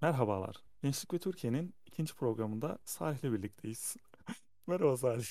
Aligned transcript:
Merhabalar. 0.00 0.56
Gençlik 0.82 1.14
ve 1.14 1.18
Türkiye'nin 1.18 1.74
ikinci 1.86 2.14
programında 2.14 2.78
Salih'le 2.84 3.22
birlikteyiz. 3.32 3.96
Merhaba 4.66 4.96
Salih. 4.96 5.26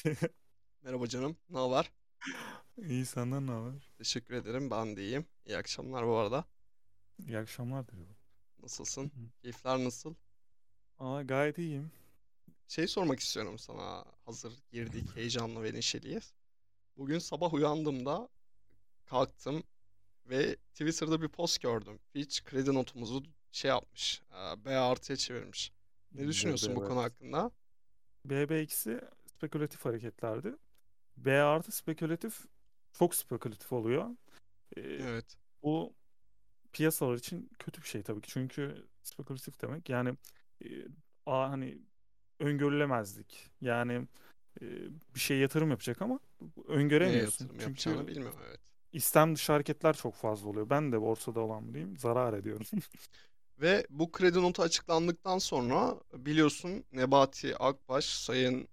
Merhaba 0.81 1.07
canım, 1.07 1.37
ne 1.49 1.57
haber? 1.57 1.91
İyi 2.77 3.05
senden 3.05 3.47
ne 3.47 3.51
haber? 3.51 3.91
Teşekkür 3.97 4.33
ederim, 4.33 4.71
ben 4.71 4.95
de 4.95 5.03
iyiyim. 5.03 5.25
İyi 5.45 5.57
akşamlar 5.57 6.07
bu 6.07 6.15
arada. 6.15 6.45
İyi 7.27 7.37
akşamlar 7.37 7.87
diyorum. 7.87 8.15
Hı 8.57 8.63
Nasılsın? 8.63 9.03
hı. 9.05 9.41
Keyifler 9.41 9.83
nasıl? 9.83 10.15
Aa, 10.99 11.21
gayet 11.21 11.57
iyiyim. 11.57 11.91
Şey 12.67 12.87
sormak 12.87 13.19
istiyorum 13.19 13.59
sana, 13.59 14.05
hazır 14.25 14.53
girdik 14.71 15.15
heyecanlı 15.15 15.63
ve 15.63 15.73
neşeliyiz. 15.73 16.33
Bugün 16.97 17.19
sabah 17.19 17.53
uyandığımda 17.53 18.29
kalktım 19.05 19.63
ve 20.25 20.55
Twitter'da 20.55 21.21
bir 21.21 21.27
post 21.27 21.61
gördüm. 21.61 21.99
Fitch 22.13 22.43
kredi 22.43 22.73
notumuzu 22.73 23.23
şey 23.51 23.69
yapmış, 23.69 24.21
B 24.65 24.77
artıya 24.77 25.17
çevirmiş. 25.17 25.71
Ne 26.11 26.27
düşünüyorsun 26.27 26.75
bu 26.75 26.85
konu 26.85 27.01
hakkında? 27.01 27.51
BB2'si 28.25 29.01
spekülatif 29.25 29.85
hareketlerdi. 29.85 30.55
B 31.17 31.41
artı 31.41 31.71
spekülatif 31.71 32.45
çok 32.93 33.15
spekülatif 33.15 33.73
oluyor. 33.73 34.09
Ee, 34.77 34.81
Evet, 34.81 35.37
bu 35.63 35.93
piyasalar 36.73 37.15
için 37.15 37.49
kötü 37.59 37.81
bir 37.81 37.87
şey 37.87 38.03
tabii 38.03 38.21
ki. 38.21 38.29
Çünkü 38.29 38.87
spekülatif 39.03 39.61
demek 39.61 39.89
yani 39.89 40.17
e, 40.63 40.67
a, 41.25 41.49
hani 41.49 41.81
öngörülemezlik. 42.39 43.49
Yani 43.61 44.07
e, 44.61 44.65
bir 45.15 45.19
şey 45.19 45.37
yatırım 45.37 45.69
yapacak 45.69 46.01
ama 46.01 46.19
öngöremiyorsun. 46.67 47.45
yatırım 47.45 47.61
yapacağını 47.61 47.97
Çünkü 47.97 48.11
bilmiyorum, 48.11 48.39
evet. 48.47 48.59
istem 48.93 49.35
dışı 49.35 49.51
hareketler 49.51 49.95
çok 49.95 50.15
fazla 50.15 50.49
oluyor. 50.49 50.69
Ben 50.69 50.91
de 50.91 51.01
borsada 51.01 51.39
olan 51.39 51.73
biriyim. 51.73 51.97
Zarar 51.97 52.33
ediyorum. 52.33 52.65
Ve 53.61 53.87
bu 53.89 54.11
kredi 54.11 54.41
notu 54.41 54.61
açıklandıktan 54.61 55.37
sonra 55.37 55.99
biliyorsun 56.13 56.85
Nebati 56.91 57.57
Akbaş, 57.57 58.05
Sayın 58.05 58.67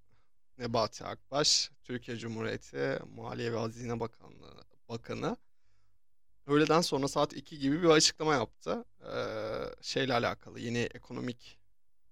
Nebati 0.58 1.04
Akbaş, 1.04 1.70
Türkiye 1.84 2.16
Cumhuriyeti 2.16 2.98
Maliye 3.16 3.52
ve 3.52 3.58
Hazine 3.58 4.00
Bakanlığı 4.00 4.64
Bakanı 4.88 5.36
öğleden 6.46 6.80
sonra 6.80 7.08
saat 7.08 7.32
2 7.32 7.58
gibi 7.58 7.82
bir 7.82 7.88
açıklama 7.88 8.34
yaptı. 8.34 8.84
Ee, 9.00 9.82
şeyle 9.82 10.14
alakalı, 10.14 10.60
yeni 10.60 10.78
ekonomik 10.78 11.58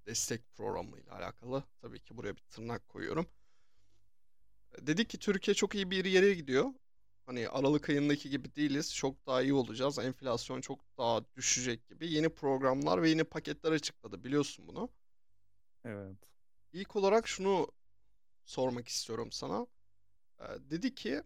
destek 0.06 0.54
programıyla 0.54 1.16
alakalı. 1.16 1.62
Tabii 1.82 2.00
ki 2.00 2.16
buraya 2.16 2.36
bir 2.36 2.42
tırnak 2.42 2.88
koyuyorum. 2.88 3.26
Dedi 4.80 5.08
ki 5.08 5.18
Türkiye 5.18 5.54
çok 5.54 5.74
iyi 5.74 5.90
bir 5.90 6.04
yere 6.04 6.34
gidiyor. 6.34 6.70
Hani 7.26 7.48
Aralık 7.48 7.90
ayındaki 7.90 8.30
gibi 8.30 8.54
değiliz. 8.54 8.94
Çok 8.94 9.26
daha 9.26 9.42
iyi 9.42 9.54
olacağız. 9.54 9.98
Enflasyon 9.98 10.60
çok 10.60 10.98
daha 10.98 11.24
düşecek 11.36 11.86
gibi 11.88 12.12
yeni 12.12 12.28
programlar 12.28 13.02
ve 13.02 13.10
yeni 13.10 13.24
paketler 13.24 13.72
açıkladı. 13.72 14.24
Biliyorsun 14.24 14.68
bunu. 14.68 14.90
Evet. 15.84 16.16
İlk 16.72 16.96
olarak 16.96 17.28
şunu 17.28 17.68
sormak 18.44 18.88
istiyorum 18.88 19.32
sana. 19.32 19.66
Ee, 20.40 20.44
dedi 20.70 20.94
ki 20.94 21.22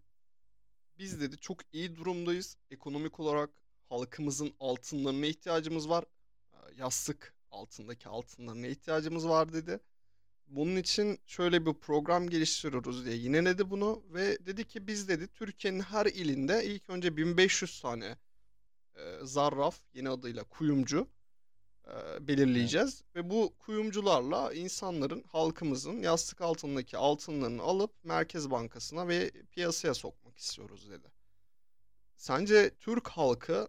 biz 0.99 1.21
dedi 1.21 1.37
çok 1.39 1.75
iyi 1.75 1.97
durumdayız. 1.97 2.57
Ekonomik 2.71 3.21
olarak 3.21 3.51
halkımızın 3.89 4.55
altınlarına 4.61 5.27
ihtiyacımız 5.27 5.89
var. 5.89 6.05
Ee, 6.53 6.57
Yastık 6.77 7.35
altındaki 7.51 8.09
altınlarına 8.09 8.67
ihtiyacımız 8.67 9.29
var 9.29 9.53
dedi. 9.53 9.81
Bunun 10.49 10.77
için 10.77 11.19
şöyle 11.27 11.67
bir 11.67 11.75
program 11.75 12.29
geliştiriyoruz 12.29 13.05
diye 13.07 13.17
yineledi 13.17 13.71
bunu 13.71 14.03
ve 14.11 14.47
dedi 14.47 14.65
ki 14.69 14.87
biz 14.87 15.09
dedi 15.09 15.29
Türkiye'nin 15.29 15.81
her 15.81 16.07
ilinde 16.07 16.65
ilk 16.65 16.91
önce 16.91 17.17
1500 17.17 17.81
tane 17.81 18.19
e, 18.97 19.19
zarraf 19.23 19.81
yeni 19.95 20.11
adıyla 20.11 20.45
kuyumcu 20.45 21.09
e, 21.87 21.91
Evet. 21.91 22.29
belirleyeceğiz 22.29 23.03
ve 23.15 23.31
bu 23.31 23.55
kuyumcularla 23.59 24.53
insanların, 24.55 25.25
halkımızın 25.29 26.03
yastık 26.03 26.41
altındaki 26.41 26.97
altınlarını 26.97 27.63
alıp 27.63 28.05
Merkez 28.05 28.51
Bankası'na 28.51 29.09
ve 29.09 29.31
piyasaya 29.31 29.95
sokmak 29.95 30.39
istiyoruz 30.39 30.91
dedi. 30.91 31.09
Sence 32.17 32.71
Türk 32.81 33.09
halkı 33.09 33.69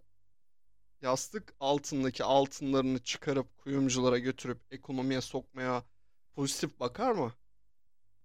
yastık 1.02 1.56
altındaki 1.60 2.24
altınlarını 2.24 3.00
çıkarıp 3.04 3.58
kuyumculara 3.58 4.18
götürüp 4.20 4.60
ekonomiye 4.72 5.22
sokmaya 5.22 5.84
pozitif 6.36 6.80
bakar 6.80 7.12
mı? 7.12 7.34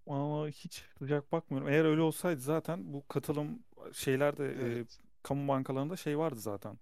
Ama 0.06 0.48
hiç 0.48 0.84
sıcak 0.98 1.32
bakmıyorum. 1.32 1.68
Eğer 1.68 1.84
öyle 1.84 2.00
olsaydı 2.00 2.40
zaten 2.40 2.92
bu 2.92 3.08
katılım 3.08 3.58
şeylerde 3.92 4.46
e, 4.46 4.62
Evet. 4.66 4.98
kamu 5.22 5.48
bankalarında 5.48 5.96
şey 5.96 6.18
vardı 6.18 6.40
zaten. 6.40 6.78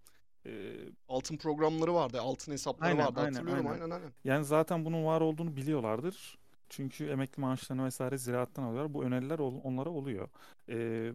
E, 0.47 0.75
Altın 1.09 1.37
programları 1.37 1.95
vardı, 1.95 2.21
altın 2.21 2.53
hesapları 2.53 2.89
aynen 2.89 3.07
vardı. 3.07 3.21
aynen 3.21 3.33
Hatırlıyorum 3.33 3.67
aynen. 3.67 3.81
aynen 3.81 3.95
aynen. 3.95 4.13
Yani 4.25 4.45
zaten 4.45 4.85
bunun 4.85 5.05
var 5.05 5.21
olduğunu 5.21 5.57
biliyorlardır. 5.57 6.39
Çünkü 6.69 7.07
emekli 7.09 7.41
maaşlarını 7.41 7.85
vesaire 7.85 8.19
ziraattan 8.19 8.63
alıyorlar. 8.63 8.95
Bu 8.95 9.05
öneriler 9.05 9.39
ol- 9.39 9.61
onlara 9.65 9.91
oluyor. 9.91 10.29
E, 10.69 11.15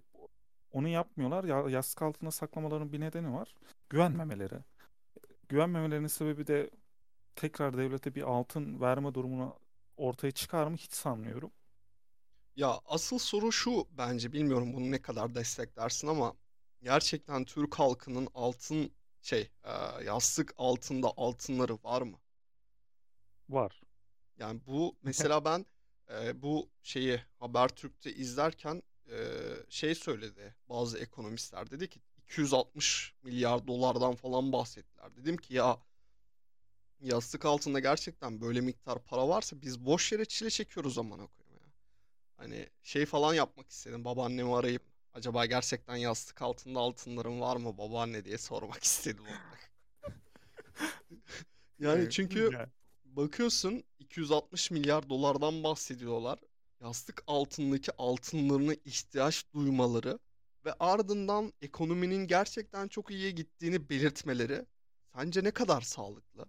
onu 0.71 0.87
yapmıyorlar. 0.87 1.43
Ya, 1.43 1.69
yastık 1.69 2.01
altında 2.01 2.31
saklamaların 2.31 2.91
bir 2.91 2.99
nedeni 2.99 3.33
var. 3.33 3.55
Güvenmemeleri. 3.89 4.55
Güvenmemelerinin 5.49 6.07
sebebi 6.07 6.47
de 6.47 6.69
tekrar 7.35 7.77
devlete 7.77 8.15
bir 8.15 8.21
altın 8.21 8.81
verme 8.81 9.13
durumunu 9.13 9.55
ortaya 9.97 10.31
çıkar 10.31 10.67
mı 10.67 10.77
hiç 10.77 10.93
sanmıyorum. 10.93 11.51
Ya 12.55 12.79
asıl 12.85 13.17
soru 13.19 13.51
şu 13.51 13.87
bence 13.91 14.33
bilmiyorum 14.33 14.73
bunu 14.73 14.91
ne 14.91 15.01
kadar 15.01 15.35
desteklersin 15.35 16.07
ama 16.07 16.33
gerçekten 16.83 17.45
Türk 17.45 17.79
halkının 17.79 18.27
altın 18.33 18.91
şey 19.21 19.51
e, 19.63 20.03
yastık 20.03 20.53
altında 20.57 21.07
altınları 21.17 21.77
var 21.83 22.01
mı? 22.01 22.17
Var. 23.49 23.81
Yani 24.37 24.61
bu 24.67 24.95
mesela 25.03 25.45
ben 25.45 25.65
e, 26.11 26.41
bu 26.41 26.69
şeyi 26.83 27.21
Habertürk'te 27.39 28.13
izlerken 28.13 28.83
e, 29.11 29.17
şey 29.69 29.95
söyledi 29.95 30.55
bazı 30.69 30.97
ekonomistler 30.97 31.71
dedi 31.71 31.89
ki 31.89 31.99
260 32.23 33.13
milyar 33.23 33.67
dolardan 33.67 34.15
falan 34.15 34.51
bahsettiler. 34.51 35.15
Dedim 35.15 35.37
ki 35.37 35.53
ya 35.53 35.77
yastık 37.01 37.45
altında 37.45 37.79
gerçekten 37.79 38.41
böyle 38.41 38.61
miktar 38.61 38.99
para 39.05 39.29
varsa 39.29 39.61
biz 39.61 39.85
boş 39.85 40.11
yere 40.11 40.25
çile 40.25 40.49
çekiyoruz 40.49 40.97
amına 40.97 41.27
koyayım 41.27 41.57
ya. 41.63 41.71
Hani 42.37 42.69
şey 42.83 43.05
falan 43.05 43.33
yapmak 43.33 43.69
istedim 43.69 44.05
babaannemi 44.05 44.55
arayıp 44.55 44.83
acaba 45.13 45.45
gerçekten 45.45 45.95
yastık 45.95 46.41
altında 46.41 46.79
altınların 46.79 47.41
var 47.41 47.57
mı 47.57 47.77
babaanne 47.77 48.25
diye 48.25 48.37
sormak 48.37 48.83
istedim. 48.83 49.23
Yani 51.79 52.09
çünkü 52.09 52.51
bakıyorsun 53.05 53.83
260 53.99 54.71
milyar 54.71 55.09
dolardan 55.09 55.63
bahsediyorlar. 55.63 56.39
Yastık 56.81 57.23
altındaki 57.27 57.91
altınlarına 57.97 58.73
ihtiyaç 58.85 59.45
duymaları 59.53 60.19
ve 60.65 60.73
ardından 60.79 61.53
ekonominin 61.61 62.27
gerçekten 62.27 62.87
çok 62.87 63.11
iyiye 63.11 63.31
gittiğini 63.31 63.89
belirtmeleri 63.89 64.65
sence 65.15 65.43
ne 65.43 65.51
kadar 65.51 65.81
sağlıklı? 65.81 66.45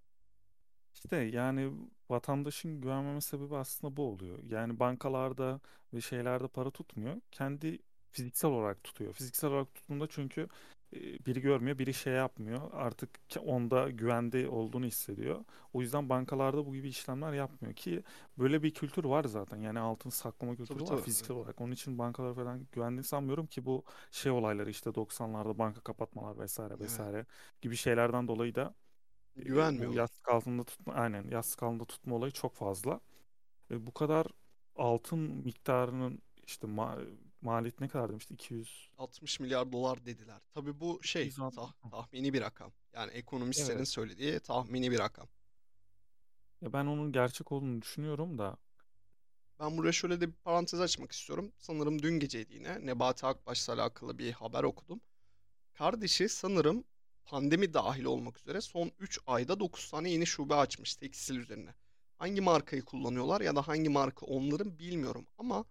İşte 1.05 1.17
yani 1.17 1.73
vatandaşın 2.11 2.81
güvenmeme 2.81 3.21
sebebi 3.21 3.57
aslında 3.57 3.97
bu 3.97 4.03
oluyor. 4.13 4.39
Yani 4.51 4.79
bankalarda 4.81 5.61
ve 5.95 6.01
şeylerde 6.01 6.49
para 6.49 6.71
tutmuyor. 6.71 7.17
Kendi 7.31 7.79
fiziksel 8.11 8.51
olarak 8.51 8.85
tutuyor. 8.85 9.13
Fiziksel 9.13 9.51
olarak 9.51 9.75
tuttuğunda 9.75 10.07
çünkü 10.09 10.49
e, 10.97 10.99
biri 11.27 11.41
görmüyor, 11.41 11.79
biri 11.79 11.95
şey 11.95 12.13
yapmıyor. 12.13 12.71
Artık 12.73 13.11
ke- 13.31 13.39
onda 13.39 13.91
güvende 13.91 14.49
olduğunu 14.49 14.87
hissediyor. 14.87 15.45
O 15.73 15.81
yüzden 15.83 16.09
bankalarda 16.09 16.67
bu 16.67 16.75
gibi 16.75 16.89
işlemler 16.89 17.33
yapmıyor 17.33 17.75
ki 17.75 18.03
böyle 18.39 18.63
bir 18.63 18.75
kültür 18.75 19.05
var 19.05 19.25
zaten. 19.25 19.57
Yani 19.57 19.79
altın 19.81 20.11
saklama 20.11 20.57
Tabii 20.57 20.57
kültürü 20.57 20.85
var 20.87 20.97
tabii. 20.97 21.01
fiziksel 21.01 21.37
olarak. 21.37 21.61
Onun 21.61 21.73
için 21.73 21.99
bankalar 21.99 22.35
falan 22.35 22.67
güvendiğini 22.73 23.05
sanmıyorum 23.05 23.47
ki 23.47 23.65
bu 23.67 23.85
şey 24.11 24.33
olayları 24.33 24.71
işte 24.71 24.95
90'larda 24.95 25.59
banka 25.59 25.81
kapatmalar 25.81 26.39
vesaire 26.39 26.77
Evet. 26.81 26.81
vesaire 26.81 27.27
gibi 27.61 27.77
şeylerden 27.77 28.29
dolayı 28.29 28.55
da 28.55 28.75
e, 29.39 29.79
bu 29.79 29.95
Güvenmiyorlar. 29.95 29.95
yastık 29.95 30.29
altında 30.29 30.65
tutma 30.65 30.95
aynen 30.95 31.29
yastık 31.31 31.63
altında 31.63 31.85
tutma 31.85 32.17
olayı 32.17 32.33
çok 32.33 32.55
fazla. 32.57 33.01
E, 33.71 33.87
bu 33.87 33.95
kadar 33.95 34.27
altın 34.77 35.21
miktarının 35.21 36.23
işte 36.47 36.67
ma 36.67 36.99
maliyet 37.43 37.81
ne 37.81 37.89
kadar 37.89 38.11
demişti? 38.11 38.35
200 38.35 38.91
60 38.99 39.41
milyar 39.41 39.73
dolar 39.73 40.05
dediler. 40.07 40.41
Tabii 40.55 40.81
bu 40.81 41.01
şey 41.03 41.23
260. 41.27 41.57
tah- 41.57 41.91
tahmini 41.91 42.33
bir 42.35 42.41
rakam. 42.41 42.73
Yani 42.93 43.13
ekonomistlerin 43.13 43.79
Evet. 43.79 43.89
söylediği 43.89 44.41
tahmini 44.41 44.91
bir 44.91 44.99
rakam. 44.99 45.29
Ya 46.61 46.73
ben 46.73 46.87
onun 46.87 47.13
gerçek 47.13 47.53
olduğunu 47.53 47.83
düşünüyorum 47.83 48.39
da 48.39 48.57
Ben 49.61 49.77
buraya 49.79 49.93
şöyle 49.93 50.21
de 50.21 50.29
bir 50.29 50.35
parantez 50.35 50.81
açmak 50.81 51.13
istiyorum. 51.13 51.53
Sanırım 51.59 52.03
dün 52.03 52.19
geceydi 52.21 52.55
yine 52.55 52.87
Nebati 52.87 53.27
Akbaş'la 53.27 53.73
alakalı 53.75 54.19
bir 54.19 54.33
haber 54.33 54.63
okudum. 54.65 55.01
Kardeşi 55.75 56.29
sanırım 56.29 56.85
pandemi 57.29 57.75
dahil 57.75 58.05
olmak 58.05 58.39
üzere 58.39 58.61
son 58.61 58.93
3 58.99 59.21
ayda 59.27 59.61
9 59.61 59.91
tane 59.91 60.11
yeni 60.11 60.27
şube 60.27 60.55
açmış 60.55 60.97
tekstil 60.97 61.37
üzerine. 61.37 61.75
Hangi 62.19 62.41
markayı 62.41 62.83
kullanıyorlar 62.83 63.41
ya 63.41 63.57
da 63.57 63.69
hangi 63.69 63.89
marka 63.89 64.27
onların 64.27 64.79
bilmiyorum 64.79 65.27
ama 65.39 65.65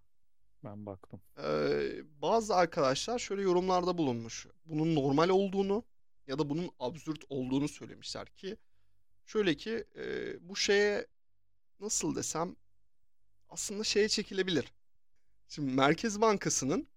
ben 0.64 0.86
baktım. 0.86 1.20
eee, 1.38 2.04
bazı 2.22 2.54
arkadaşlar 2.56 3.18
şöyle 3.18 3.42
yorumlarda 3.42 3.98
bulunmuş. 3.98 4.46
Bunun 4.64 4.94
normal 4.94 5.28
olduğunu 5.28 5.84
ya 6.26 6.38
da 6.38 6.50
bunun 6.50 6.70
absürt 6.78 7.24
olduğunu 7.28 7.68
söylemişler 7.68 8.26
ki 8.26 8.56
Şöyle 9.28 9.56
ki 9.56 9.84
e, 9.96 10.04
bu 10.48 10.56
şeye 10.56 11.06
nasıl 11.80 12.16
desem 12.16 12.56
aslında 13.48 13.84
şeye 13.84 14.08
çekilebilir. 14.08 14.72
Şimdi 15.48 15.72
Merkez 15.72 16.20
Bankası'nın 16.20 16.88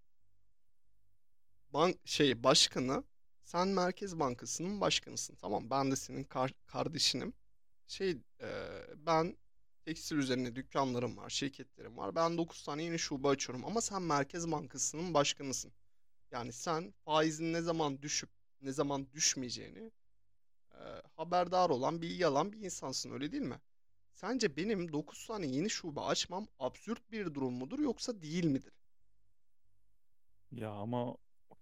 bank 1.73 1.97
şey 2.05 2.43
başkanı 2.43 3.03
sen 3.51 3.68
Merkez 3.68 4.19
Bankası'nın 4.19 4.81
başkanısın. 4.81 5.36
Tamam 5.36 5.69
ben 5.69 5.92
de 5.92 5.95
senin 5.95 6.24
kar- 6.24 6.53
kardeşinim. 6.68 7.33
Şey 7.88 8.12
e, 8.42 8.50
ben 8.98 9.38
tekstil 9.86 10.15
üzerine 10.18 10.56
dükkanlarım 10.56 11.18
var, 11.18 11.30
şirketlerim 11.30 11.98
var. 11.98 12.15
Ben 12.15 12.38
9 12.38 12.63
tane 12.63 12.83
yeni 12.83 13.00
şube 13.00 13.27
açıyorum 13.27 13.65
ama 13.65 13.81
sen 13.81 14.01
Merkez 14.01 14.51
Bankası'nın 14.51 15.13
başkanısın. 15.13 15.71
Yani 16.31 16.53
sen 16.53 16.92
faizin 17.06 17.53
ne 17.53 17.62
zaman 17.62 18.01
düşüp 18.01 18.30
ne 18.62 18.71
zaman 18.71 19.13
düşmeyeceğini 19.13 19.92
e, 20.74 20.80
haberdar 21.15 21.69
olan, 21.69 22.01
bilgi 22.01 22.27
alan 22.27 22.54
bir 22.54 22.59
insansın 22.59 23.12
öyle 23.12 23.31
değil 23.31 23.44
mi? 23.44 23.62
Sence 24.13 24.57
benim 24.57 24.94
9 24.94 25.27
tane 25.27 25.47
yeni 25.47 25.69
şube 25.69 26.01
açmam 26.01 26.47
absürt 26.59 27.12
bir 27.12 27.33
durum 27.33 27.54
mudur 27.54 27.80
yoksa 27.80 28.21
değil 28.21 28.45
midir? 28.45 28.74
Ya 30.51 30.69
ama 30.69 31.18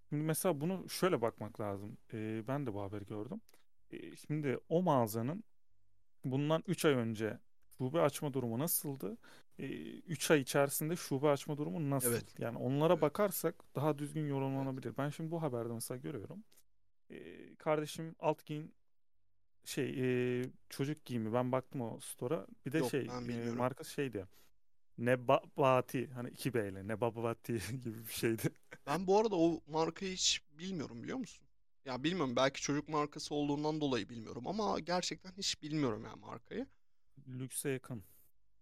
şimdi 0.10 0.24
mesela 0.24 0.62
bunu 0.62 0.90
şöyle 0.90 1.22
bakmak 1.22 1.60
lazım. 1.62 1.98
Ee, 2.14 2.44
ben 2.48 2.66
de 2.66 2.74
bu 2.74 2.82
haberi 2.82 3.06
gördüm. 3.06 3.42
Ee, 3.92 4.16
şimdi 4.16 4.58
o 4.70 4.82
mağazanın 4.84 5.44
bundan 6.26 6.64
3 6.68 6.86
ay 6.86 6.94
önce 6.94 7.40
şube 7.78 8.02
açma 8.02 8.34
durumu 8.34 8.60
nasıldı? 8.60 9.18
3 9.58 10.32
ay 10.32 10.42
içerisinde 10.42 10.96
şube 10.96 11.30
açma 11.30 11.58
durumu 11.58 11.90
nasıl? 11.90 12.12
Evet, 12.12 12.40
Yani 12.40 12.58
onlara 12.58 12.94
evet, 12.94 13.02
bakarsak 13.02 13.56
daha 13.76 13.98
düzgün 13.98 14.22
evet. 14.22 14.32
yorumlanabilir. 14.32 14.98
Ben 14.98 15.10
şimdi 15.10 15.32
bu 15.32 15.42
haberde 15.42 15.74
mesela 15.74 15.98
görüyorum. 15.98 16.44
Ee, 17.12 17.56
kardeşim 17.56 18.16
alt 18.20 18.46
giyin 18.46 18.74
şey 19.66 19.96
e, 20.40 20.44
çocuk 20.70 21.06
giyimi 21.06 21.34
ben 21.34 21.52
baktım 21.52 21.82
o 21.82 22.00
store'a. 22.00 22.48
Bir 22.66 22.72
de 22.72 22.78
Yok 22.78 22.90
şey 22.92 23.08
e, 23.30 23.52
markası 23.52 23.92
şeydi. 23.92 24.26
Nebabati 25.00 26.10
hani 26.14 26.30
iki 26.30 26.54
B 26.54 26.70
ile 26.70 26.88
Nebabati 26.88 27.54
gibi 27.84 28.08
bir 28.08 28.14
şeydi. 28.14 28.50
Ben 28.88 29.08
bu 29.08 29.20
arada 29.20 29.36
o 29.36 29.62
markayı 29.68 30.14
hiç 30.14 30.42
bilmiyorum 30.60 31.04
biliyor 31.04 31.18
musun? 31.18 31.46
Ya 31.86 32.04
bilmiyorum 32.04 32.36
belki 32.36 32.62
çocuk 32.62 32.90
markası 32.90 33.36
olduğundan 33.36 33.82
dolayı 33.82 34.10
bilmiyorum 34.10 34.48
ama 34.48 34.80
gerçekten 34.80 35.32
hiç 35.38 35.62
bilmiyorum 35.64 36.04
yani 36.06 36.20
markayı. 36.20 36.68
Lükse 37.28 37.70
yakın. 37.70 38.04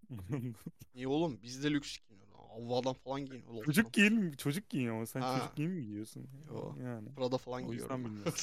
İyi 0.95 1.07
oğlum 1.07 1.39
biz 1.43 1.63
de 1.63 1.71
lüks 1.71 1.97
giyiniyoruz. 1.97 2.37
Avvadan 2.49 2.93
falan 2.93 3.25
giyiniyoruz 3.25 3.65
Çocuk 3.65 3.93
giyin 3.93 4.31
çocuk 4.31 4.69
giyin 4.69 4.89
ama 4.89 5.05
sen 5.05 5.21
çocuk 5.21 5.33
Ha, 5.33 5.51
giyimi 5.55 5.73
mi 5.75 5.85
giyiyorsun? 5.85 6.27
yo. 6.47 6.75
Yani 6.83 7.15
Prada 7.15 7.37
falan 7.37 7.63
o 7.63 7.67
giyiyorum 7.67 7.73
yüzden 7.73 8.05
bilmiyorum. 8.05 8.33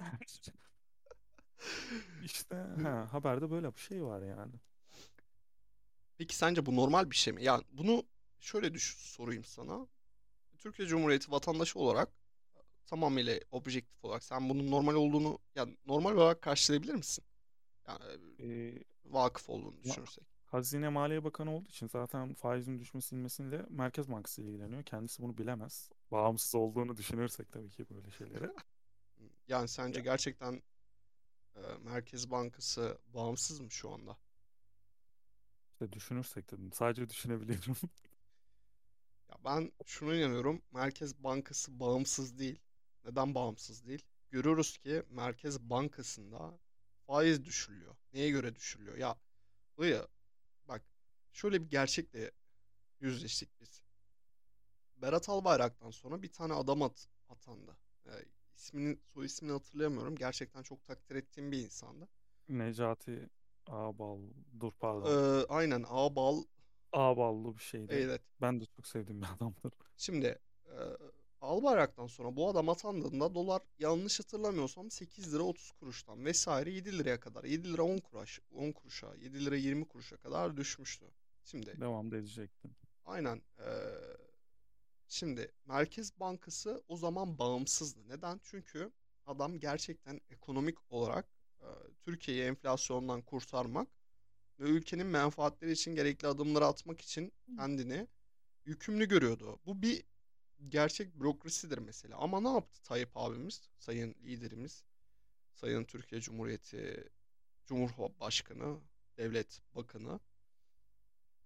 İşte 2.24 2.56
ha, 2.82 3.08
haberde 3.12 3.50
böyle 3.50 3.74
bir 3.74 3.80
şey 3.80 4.04
var 4.04 4.22
yani. 4.22 4.52
Peki 6.20 6.36
sence 6.36 6.66
bu 6.66 6.76
normal 6.76 7.10
bir 7.10 7.16
şey 7.16 7.32
mi? 7.32 7.44
Yani 7.44 7.64
bunu 7.72 8.04
şöyle 8.40 8.74
düş 8.74 8.96
sorayım 8.98 9.44
sana. 9.44 9.86
Türkiye 10.58 10.88
Cumhuriyeti 10.88 11.30
vatandaşı 11.30 11.78
olarak 11.78 12.08
tamamıyla 12.86 13.40
objektif 13.50 14.04
olarak 14.04 14.24
sen 14.24 14.48
bunun 14.48 14.70
normal 14.70 14.94
olduğunu 14.94 15.38
yani 15.54 15.76
normal 15.86 16.12
olarak 16.16 16.42
karşılayabilir 16.42 16.94
misin? 16.94 17.24
Yani 17.88 18.04
Ee, 18.40 18.84
vakıf 19.04 19.50
olduğunu 19.50 19.82
düşünürsek. 19.82 20.24
Hazine 20.46 20.88
Maliye 20.88 21.24
Bakanı 21.24 21.54
olduğu 21.56 21.68
için 21.68 21.88
zaten 21.88 22.34
faizin 22.34 22.78
düşmesi 22.78 23.14
inmesiyle 23.14 23.66
Merkez 23.70 24.10
Bankası 24.10 24.42
ilgileniyor. 24.42 24.82
Kendisi 24.82 25.22
bunu 25.22 25.38
bilemez. 25.38 25.90
Bağımsız 26.10 26.54
olduğunu 26.54 26.96
düşünürsek 26.96 27.52
tabii 27.52 27.70
ki 27.70 27.86
böyle 27.90 28.10
şeylere. 28.10 28.52
Yani 29.48 29.68
sence 29.68 30.00
gerçekten 30.00 30.62
e, 31.56 31.60
Merkez 31.84 32.30
Bankası 32.30 32.98
bağımsız 33.14 33.60
mı 33.60 33.70
şu 33.70 33.90
anda? 33.90 34.16
İşte 35.80 35.92
düşünürsek 35.92 36.50
dedim. 36.50 36.72
Sadece 36.72 37.08
düşünebiliyorum. 37.10 37.76
Ya 39.30 39.36
ben 39.44 39.72
şuna 39.86 40.14
inanıyorum. 40.14 40.62
Merkez 40.72 41.24
Bankası 41.24 41.80
bağımsız 41.80 42.38
değil. 42.38 42.60
Neden 43.04 43.34
bağımsız 43.34 43.86
değil? 43.86 44.02
Görüyoruz 44.30 44.78
ki 44.78 45.02
Merkez 45.10 45.60
Bankası'nda 45.60 46.58
faiz 47.06 47.44
düşürülüyor. 47.44 47.96
Neye 48.12 48.30
göre 48.30 48.54
düşürülüyor? 48.54 48.96
Ya 48.96 49.16
Dayı 49.78 50.06
bak 50.68 50.82
şöyle 51.32 51.62
bir 51.62 51.70
gerçekle 51.70 52.30
yüzleştik 53.00 53.60
biz. 53.60 53.82
Berat 54.96 55.28
Albayrak'tan 55.28 55.90
sonra 55.90 56.22
bir 56.22 56.32
tane 56.32 56.54
adam 56.54 56.82
at, 56.82 57.08
atandı. 57.28 57.76
E, 58.06 58.12
ismini, 58.54 58.98
soy 59.14 59.26
ismini 59.26 59.52
hatırlayamıyorum. 59.52 60.16
Gerçekten 60.16 60.62
çok 60.62 60.84
takdir 60.84 61.16
ettiğim 61.16 61.52
bir 61.52 61.58
insandı. 61.58 62.08
Necati 62.48 63.28
Ağbal, 63.70 64.18
dur 64.60 64.72
pardon. 64.80 65.46
aynen 65.48 65.84
Ağbal. 65.88 66.42
Ağballı 66.92 67.54
bir 67.56 67.62
şeydi. 67.62 67.92
Evet. 67.94 68.22
Ben 68.40 68.60
de 68.60 68.64
çok 68.76 68.86
sevdiğim 68.86 69.22
bir 69.22 69.26
adamdır. 69.36 69.72
Şimdi 69.96 70.38
e, 70.66 70.76
Albayrak'tan 71.40 72.06
sonra 72.06 72.36
bu 72.36 72.48
adam 72.48 72.68
atandığında 72.68 73.34
dolar 73.34 73.62
yanlış 73.78 74.18
hatırlamıyorsam 74.20 74.90
8 74.90 75.34
lira 75.34 75.42
30 75.42 75.70
kuruştan 75.72 76.24
vesaire 76.24 76.70
7 76.70 76.98
liraya 76.98 77.20
kadar 77.20 77.44
7 77.44 77.72
lira 77.72 77.82
10 77.82 77.98
kuruş 77.98 78.40
10 78.54 78.72
kuruşa 78.72 79.14
7 79.14 79.44
lira 79.44 79.56
20 79.56 79.88
kuruşa 79.88 80.16
kadar 80.16 80.56
düşmüştü. 80.56 81.06
Şimdi 81.44 81.80
Devam 81.80 82.10
da 82.10 82.16
edecektim. 82.16 82.70
aynen 83.04 83.42
e, 83.58 83.68
şimdi 85.08 85.52
Merkez 85.66 86.20
Bankası 86.20 86.82
o 86.88 86.96
zaman 86.96 87.38
bağımsızdı. 87.38 88.08
Neden? 88.08 88.40
Çünkü 88.42 88.90
adam 89.26 89.58
gerçekten 89.58 90.20
ekonomik 90.30 90.78
olarak 90.92 91.28
Türkiye'yi 92.02 92.42
enflasyondan 92.44 93.22
kurtarmak 93.22 93.88
ve 94.60 94.64
ülkenin 94.64 95.06
menfaatleri 95.06 95.72
için 95.72 95.94
gerekli 95.94 96.28
adımları 96.28 96.66
atmak 96.66 97.00
için 97.00 97.32
kendini 97.56 98.08
yükümlü 98.64 99.08
görüyordu. 99.08 99.60
Bu 99.66 99.82
bir 99.82 100.04
gerçek 100.68 101.20
bürokrasidir 101.20 101.78
mesela. 101.78 102.18
Ama 102.18 102.40
ne 102.40 102.48
yaptı 102.48 102.82
Tayyip 102.82 103.10
abimiz, 103.14 103.70
sayın 103.78 104.14
liderimiz, 104.24 104.84
sayın 105.54 105.84
Türkiye 105.84 106.20
Cumhuriyeti 106.20 107.10
Cumhurbaşkanı, 107.66 108.80
Devlet 109.18 109.62
Bakanı? 109.74 110.20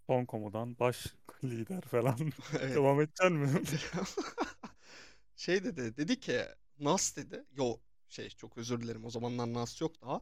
Son 0.07 0.25
komudan 0.25 0.79
baş 0.79 1.07
lider 1.45 1.81
falan. 1.81 2.19
Evet. 2.61 2.75
Devam 2.77 3.01
edeceksin 3.01 3.33
mi? 3.37 3.63
Şey 5.37 5.65
dedi, 5.65 5.97
dedi 5.97 6.21
ki 6.21 6.41
Nas 6.79 7.17
dedi. 7.17 7.45
Yo 7.53 7.77
şey 8.15 8.29
çok 8.29 8.59
özür 8.59 8.81
dilerim 8.81 9.05
o 9.05 9.11
zamanlar 9.11 9.53
Nas 9.53 9.81
yok 9.81 10.01
daha. 10.03 10.21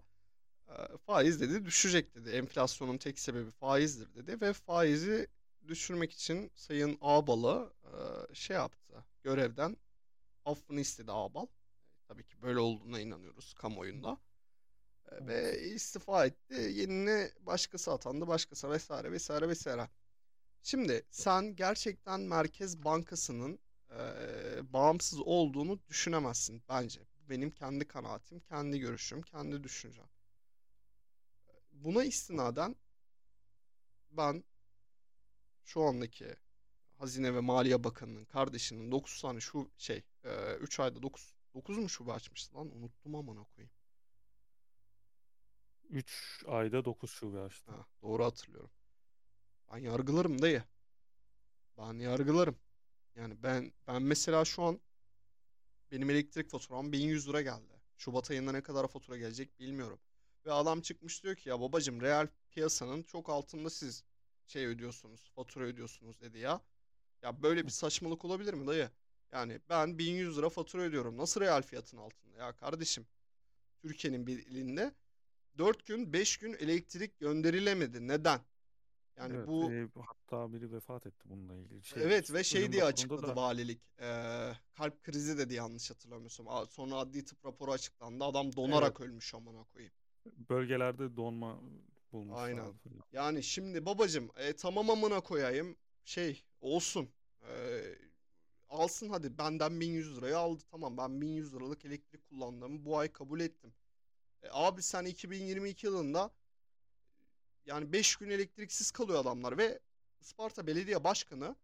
Faiz 1.06 1.41
dedi 1.41 1.65
düşecek 1.65 2.15
dedi. 2.15 2.31
Enflasyonun 2.31 2.99
tek 2.99 3.19
sebebi 3.19 3.50
faizdir 3.50 4.15
dedi 4.15 4.41
ve 4.41 4.53
faizi 4.53 5.29
düşürmek 5.69 6.13
için 6.13 6.51
Sayın 6.55 6.99
Ağbal'ı 7.01 7.72
e, 7.84 8.34
şey 8.34 8.56
yaptı. 8.56 9.05
Görevden 9.22 9.77
affını 10.44 10.81
istedi 10.81 11.13
Ağbal. 11.13 11.46
Tabii 12.08 12.25
ki 12.25 12.43
böyle 12.43 12.58
olduğuna 12.58 13.01
inanıyoruz 13.01 13.55
kamuoyunda. 13.55 14.19
E. 15.13 15.27
Ve 15.27 15.61
istifa 15.63 16.27
etti. 16.27 16.55
Yenine 16.55 17.31
başkası 17.41 17.93
atandı. 17.93 18.27
Başkası 18.27 18.70
vesaire 18.70 19.13
vesaire 19.13 19.49
vesaire. 19.49 19.89
Şimdi 20.63 21.03
sen 21.11 21.56
gerçekten 21.56 22.20
Merkez 22.20 22.84
Bankası'nın 22.84 23.58
e, 23.91 24.03
bağımsız 24.72 25.20
olduğunu 25.20 25.81
düşünemezsin 25.89 26.63
bence. 26.69 27.01
Benim 27.32 27.51
kendi 27.51 27.89
kanaatim, 27.89 28.41
kendi 28.41 28.79
görüşüm, 28.79 29.22
kendi 29.22 29.65
düşüncem. 29.65 30.08
Buna 31.72 32.05
istinaden 32.05 32.77
ben 34.10 34.44
şu 35.65 35.82
andaki 35.82 36.36
Hazine 36.98 37.34
ve 37.34 37.41
Maliye 37.41 37.84
Bakanı'nın 37.84 38.24
kardeşinin 38.24 38.93
9 38.93 39.20
tane 39.20 39.41
şu 39.41 39.70
şey 39.77 40.03
e, 40.24 40.55
3 40.55 40.81
ayda 40.81 41.03
9 41.03 41.34
9 41.55 41.79
mu 41.79 41.89
şube 41.89 42.12
açmıştı 42.12 42.56
lan 42.56 42.77
unuttum 42.77 43.15
amına 43.15 43.44
koyayım. 43.44 43.72
3 45.91 46.44
ayda 46.46 46.84
9 46.84 47.10
şube 47.10 47.41
açtı. 47.41 47.72
Ha, 47.72 47.86
doğru 48.03 48.24
hatırlıyorum. 48.24 48.70
Ben 49.72 49.79
yargılarım 49.79 50.43
dayı. 50.43 50.62
Ben 51.79 51.93
yargılarım. 51.98 52.58
Yani 53.17 53.43
ben 53.43 53.72
ben 53.86 54.03
mesela 54.03 54.44
şu 54.44 54.62
an 54.62 54.81
benim 55.93 56.11
elektrik 56.11 56.51
faturam 56.51 56.93
1100 56.93 57.29
lira 57.29 57.43
geldi. 57.43 57.81
Şubat 57.96 58.31
ayında 58.31 58.53
ne 58.53 58.63
kadar 58.63 58.89
fatura 58.89 59.17
gelecek 59.17 59.61
bilmiyorum. 59.61 60.01
Ve 60.46 60.53
adam 60.53 60.81
çıkmış 60.81 61.22
diyor 61.22 61.37
ki 61.37 61.49
ya 61.49 61.61
babacım 61.61 62.01
reel 62.01 62.29
piyasanın 62.51 63.03
çok 63.03 63.31
altında 63.31 63.70
siz 63.70 64.05
şey 64.46 64.67
ödüyorsunuz, 64.67 65.31
fatura 65.34 65.65
ödüyorsunuz 65.65 66.20
dedi 66.20 66.39
ya. 66.39 66.61
Ya 67.22 67.43
böyle 67.43 67.65
bir 67.65 67.70
saçmalık 67.70 68.25
olabilir 68.25 68.55
mi 68.55 68.67
dayı? 68.67 68.91
Yani 69.32 69.61
ben 69.69 69.99
1100 69.99 70.39
lira 70.39 70.49
fatura 70.49 70.82
ödüyorum. 70.82 71.19
Nasıl 71.19 71.41
reel 71.41 71.63
fiyatın 71.63 71.99
altında 71.99 72.39
ya 72.39 72.56
kardeşim? 72.56 73.06
Türkiye'nin 73.82 74.27
bir 74.27 74.46
ilinde 74.46 74.93
4 75.58 75.87
gün 75.87 76.13
5 76.13 76.37
gün 76.37 76.53
elektrik 76.53 77.19
gönderilemedi. 77.20 78.08
Neden? 78.08 78.41
Yani 79.17 79.37
Evet, 79.37 79.47
bu 79.47 79.73
e, 79.73 79.89
hatta 80.07 80.53
biri 80.53 80.73
vefat 80.73 81.07
etti 81.07 81.29
bununla 81.29 81.57
ilgili. 81.57 81.85
Şey, 81.85 82.03
evet 82.03 82.33
ve 82.33 82.45
şey 82.45 82.73
diye 82.73 82.85
açıkladı 82.85 83.23
da 83.23 83.37
valilik. 83.37 83.81
Ee, 84.01 84.53
kalp 84.75 85.03
krizi 85.03 85.39
dedi 85.39 85.55
yanlış 85.55 85.91
hatırlamıyorsam. 85.91 86.67
Sonra 86.71 86.95
adli 86.95 87.25
tıp 87.25 87.47
raporu 87.47 87.73
açıklandı. 87.73 88.25
Adam 88.25 88.47
evet 88.47 88.57
donarak 88.57 89.01
ölmüş 89.01 89.35
amına 89.35 89.65
koyayım. 89.65 89.93
Bölgelerde 90.49 91.17
donma 91.17 91.51
Aynen. 91.51 91.63
bulmuşlardı 92.13 92.79
falan. 92.79 93.03
Yani 93.13 93.43
şimdi 93.43 93.87
babacım 93.87 94.31
e, 94.37 94.53
tamam 94.53 94.91
amına 94.91 95.21
koyayım. 95.21 95.77
Şey 96.05 96.45
olsun. 96.61 97.09
E, 97.49 97.83
alsın 98.69 99.09
hadi 99.09 99.39
benden 99.39 99.81
1100 99.81 100.17
liraya 100.17 100.39
aldı. 100.39 100.63
Tamam 100.71 100.97
ben 100.97 101.21
1100 101.21 101.55
liralık 101.55 101.85
elektrik 101.85 102.29
kullandığımı 102.29 102.85
bu 102.85 102.99
ay 102.99 103.13
kabul 103.13 103.41
ettim. 103.41 103.75
E, 104.43 104.49
abi 104.51 104.83
sen 104.83 105.05
2022 105.05 105.87
yılında 105.87 106.31
yani 107.67 107.93
5 107.93 108.17
gün 108.17 108.31
elektriksiz 108.31 108.91
kalıyor 108.91 109.21
adamlar 109.21 109.59
ve 109.59 109.81
Isparta 110.21 110.67
Belediye 110.67 111.05
Başkanı 111.05 111.57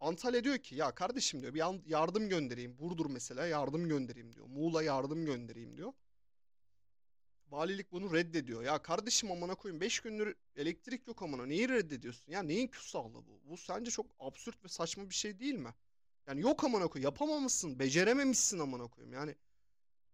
Antalya 0.00 0.44
diyor 0.44 0.58
ki 0.58 0.74
ya 0.74 0.94
kardeşim 0.94 1.40
diyor 1.42 1.54
bir 1.54 1.90
yardım 1.90 2.28
göndereyim. 2.28 2.78
Burdur 2.78 3.06
mesela 3.06 3.46
yardım 3.46 3.88
göndereyim 3.88 4.34
diyor. 4.34 4.46
Muğla 4.46 4.82
yardım 4.82 5.24
göndereyim 5.26 5.76
diyor. 5.76 5.92
Valilik 7.50 7.92
bunu 7.92 8.14
reddediyor. 8.14 8.62
Ya 8.62 8.82
kardeşim 8.82 9.32
amına 9.32 9.54
koyayım 9.54 9.80
5 9.80 10.00
gündür 10.00 10.34
elektrik 10.56 11.06
yok 11.08 11.22
amına 11.22 11.46
neyi 11.46 11.68
reddediyorsun? 11.68 12.32
Ya 12.32 12.42
neyin 12.42 12.68
küstahlığı 12.68 13.26
bu? 13.26 13.40
Bu 13.44 13.56
sence 13.56 13.90
çok 13.90 14.06
absürt 14.20 14.64
ve 14.64 14.68
saçma 14.68 15.10
bir 15.10 15.14
şey 15.14 15.38
değil 15.38 15.54
mi? 15.54 15.74
Yani 16.26 16.40
yok 16.40 16.64
amına 16.64 16.88
koy 16.88 17.02
yapamamışsın, 17.02 17.78
becerememişsin 17.78 18.58
amına 18.58 18.86
koyayım. 18.86 19.14
Yani 19.14 19.34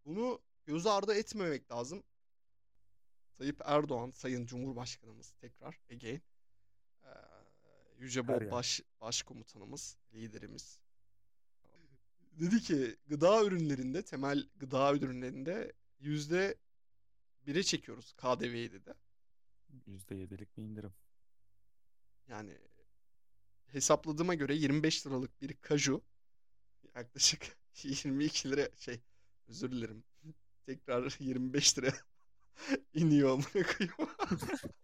bunu 0.06 0.40
göz 0.66 0.86
ardı 0.86 1.14
etmemek 1.14 1.70
lazım. 1.72 2.02
Tayyip 3.38 3.60
Erdoğan, 3.64 4.10
Sayın 4.10 4.46
Cumhurbaşkanımız 4.46 5.30
tekrar 5.30 5.78
again. 5.92 6.22
Ee, 7.04 7.08
Yüce 7.98 8.28
Bob 8.28 8.50
baş, 8.50 8.80
başkomutanımız, 9.00 9.96
liderimiz. 10.14 10.80
Dedi 12.40 12.60
ki 12.60 12.96
gıda 13.06 13.44
ürünlerinde, 13.44 14.02
temel 14.02 14.48
gıda 14.56 14.94
ürünlerinde 14.94 15.72
yüzde 16.00 16.54
bire 17.46 17.62
çekiyoruz 17.62 18.12
KDV'yi 18.12 18.72
dedi. 18.72 18.94
%7'lik 19.86 20.56
bir 20.56 20.62
indirim. 20.62 20.92
Yani 22.28 22.58
hesapladığıma 23.66 24.34
göre 24.34 24.54
25 24.54 25.06
liralık 25.06 25.42
bir 25.42 25.52
kaju 25.52 26.02
yaklaşık 26.94 27.56
22 27.82 28.50
lira 28.50 28.68
şey 28.76 29.00
özür 29.48 29.70
dilerim. 29.70 30.04
Tekrar 30.66 31.16
25 31.20 31.78
lira 31.78 31.92
iniyor 32.94 33.30
amına 33.30 33.66
koyayım. 33.66 33.96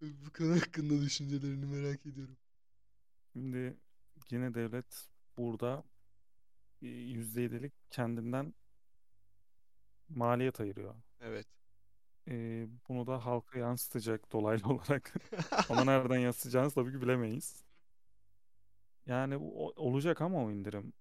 Bu 0.00 0.32
konu 0.32 0.56
hakkında 0.60 1.00
düşüncelerini 1.02 1.66
merak 1.66 2.06
ediyorum. 2.06 2.36
Şimdi 3.32 3.76
yine 4.30 4.54
devlet 4.54 5.08
burada 5.38 5.84
e, 6.82 6.86
%7'lik 6.88 7.72
kendinden 7.90 8.54
maliyet 10.08 10.60
ayırıyor. 10.60 10.94
Evet. 11.20 11.46
E, 12.28 12.66
bunu 12.88 13.06
da 13.06 13.26
halka 13.26 13.58
yansıtacak 13.58 14.32
dolaylı 14.32 14.68
olarak. 14.74 15.14
Ama 15.70 15.84
nereden 15.84 16.18
yansıtacağını 16.18 16.70
tabii 16.70 16.92
ki 16.92 17.02
bilemeyiz. 17.02 17.64
Yani 19.06 19.36
o- 19.36 19.72
olacak 19.76 20.20
ama 20.20 20.44
o 20.44 20.50
indirim. 20.50 20.92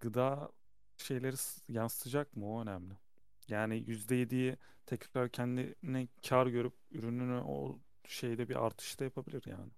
Gıda 0.00 0.52
şeyleri 0.98 1.36
yansıtacak 1.68 2.36
mı 2.36 2.54
o 2.54 2.62
önemli. 2.62 2.94
Yani 3.48 3.76
%7'yi 3.86 4.56
tekrar 4.86 5.30
kendine 5.32 6.08
kar 6.28 6.46
görüp 6.46 6.74
ürününü 6.90 7.40
o 7.40 7.80
şeyde 8.08 8.48
bir 8.48 8.66
artış 8.66 9.00
da 9.00 9.04
yapabilir 9.04 9.42
yani. 9.46 9.70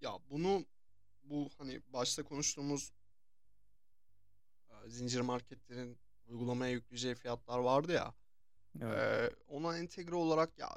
Ya 0.00 0.18
bunu 0.30 0.66
bu 1.22 1.50
hani 1.58 1.82
başta 1.92 2.22
konuştuğumuz 2.24 2.92
e, 4.70 4.90
zincir 4.90 5.20
marketlerin 5.20 5.98
uygulamaya 6.26 6.72
yükleyeceği 6.72 7.14
fiyatlar 7.14 7.58
vardı 7.58 7.92
ya. 7.92 8.14
Evet. 8.80 8.98
e, 8.98 9.30
ona 9.48 9.78
entegre 9.78 10.14
olarak 10.14 10.58
ya 10.58 10.70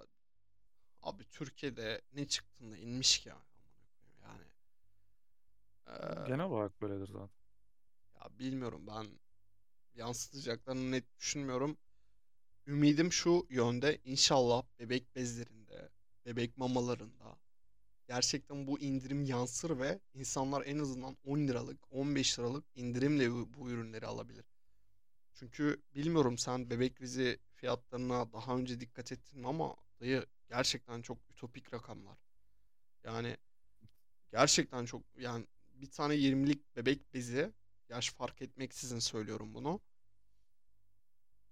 abi 1.02 1.26
Türkiye'de 1.32 2.02
ne 2.14 2.28
çıktığında 2.28 2.78
inmiş 2.78 3.20
ki 3.20 3.30
koyayım. 3.30 3.46
Yani 4.24 4.46
e, 5.88 6.28
Genel 6.28 6.46
olarak 6.46 6.82
böyledir 6.82 7.08
zaten. 7.08 7.30
ya 8.16 8.40
bilmiyorum 8.40 8.88
ben 8.88 9.20
yansıtacaklarını 9.96 10.92
net 10.92 11.18
düşünmüyorum. 11.20 11.78
Ümidim 12.68 13.12
şu 13.12 13.48
yönde 13.50 14.00
inşallah 14.06 14.64
bebek 14.80 15.16
bezlerinde, 15.16 15.90
bebek 16.26 16.58
mamalarında 16.58 17.38
gerçekten 18.08 18.68
bu 18.68 18.80
indirim 18.80 19.24
yansır 19.26 19.80
ve 19.80 20.00
insanlar 20.14 20.64
en 20.66 20.80
azından 20.80 21.18
10 21.24 21.48
liralık, 21.48 21.80
15 21.92 22.40
liralık 22.40 22.66
indirimle 22.76 23.32
bu, 23.32 23.70
ürünleri 23.70 24.06
alabilir. 24.06 24.46
Çünkü 25.34 25.82
bilmiyorum 25.96 26.38
sen 26.38 26.70
bebek 26.70 27.02
bezi 27.02 27.40
fiyatlarına 27.56 28.34
daha 28.34 28.58
önce 28.58 28.80
dikkat 28.80 29.12
ettin 29.12 29.40
mi 29.40 29.48
ama 29.48 29.76
dayı 30.00 30.26
gerçekten 30.50 31.02
çok 31.02 31.18
ütopik 31.32 31.74
rakamlar. 31.74 32.18
Yani 33.04 33.38
gerçekten 34.32 34.86
çok 34.86 35.04
yani 35.18 35.48
bir 35.74 35.92
tane 35.92 36.16
20'lik 36.16 36.76
bebek 36.76 37.14
bezi 37.14 37.54
yaş 37.90 38.12
fark 38.12 38.42
etmeksizin 38.42 39.00
söylüyorum 39.00 39.54
bunu. 39.54 39.82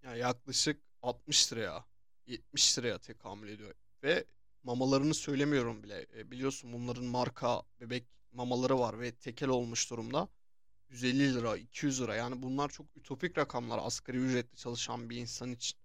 Yani 0.03 0.20
yaklaşık 0.20 0.90
60 1.03 1.53
liraya, 1.53 1.86
70 2.27 2.77
liraya 2.79 2.98
tekamül 3.00 3.50
ediyor. 3.50 3.74
Ve 4.03 4.25
mamalarını 4.63 5.13
söylemiyorum 5.13 5.84
bile. 5.84 6.08
E, 6.17 6.31
biliyorsun 6.31 6.74
bunların 6.74 7.05
marka 7.05 7.62
bebek 7.79 8.03
mamaları 8.31 8.79
var 8.79 9.00
ve 9.00 9.12
tekel 9.12 9.50
olmuş 9.50 9.89
durumda. 9.91 10.29
150 10.89 11.36
lira, 11.36 11.58
200 11.58 12.01
lira. 12.01 12.15
Yani 12.15 12.41
bunlar 12.41 12.70
çok 12.70 12.86
ütopik 12.98 13.38
rakamlar 13.38 13.79
asgari 13.84 14.17
ücretli 14.17 14.55
çalışan 14.58 15.10
bir 15.10 15.17
insan 15.17 15.51
için. 15.51 15.80